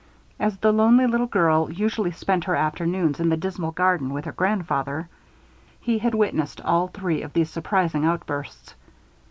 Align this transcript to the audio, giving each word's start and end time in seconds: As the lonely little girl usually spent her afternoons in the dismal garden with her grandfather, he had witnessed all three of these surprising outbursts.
As 0.39 0.57
the 0.57 0.71
lonely 0.71 1.05
little 1.05 1.27
girl 1.27 1.71
usually 1.71 2.09
spent 2.09 2.45
her 2.45 2.55
afternoons 2.55 3.19
in 3.19 3.29
the 3.29 3.37
dismal 3.37 3.69
garden 3.69 4.09
with 4.11 4.25
her 4.25 4.31
grandfather, 4.31 5.07
he 5.79 5.99
had 5.99 6.15
witnessed 6.15 6.59
all 6.59 6.87
three 6.87 7.21
of 7.21 7.33
these 7.33 7.51
surprising 7.51 8.03
outbursts. 8.03 8.73